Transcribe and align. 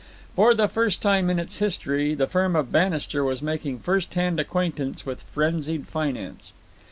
For 0.35 0.55
the 0.55 0.67
first 0.67 0.99
time 0.99 1.29
in 1.29 1.37
its 1.37 1.59
history 1.59 2.15
the 2.15 2.25
firm 2.25 2.55
of 2.55 2.71
Bannister 2.71 3.23
was 3.23 3.43
making 3.43 3.77
first 3.81 4.15
hand 4.15 4.39
acquaintance 4.39 5.05
with 5.05 5.21
frenzied 5.31 5.87
finance. 5.87 6.53